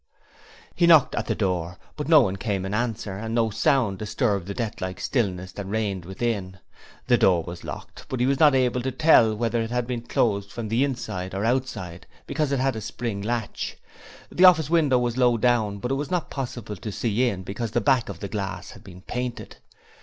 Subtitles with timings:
[0.73, 4.47] He knocked at the door, but no one came in answer, and no sound disturbed
[4.47, 6.57] the deathlike stillness that reigned within.
[7.05, 10.01] The door was locked, but he was not able to tell whether it had been
[10.01, 13.77] closed from the inside or outside, because it had a spring latch.
[14.31, 17.69] The office window was low down, but it was not possible to see in because
[17.69, 19.57] the back of the glass had been painted.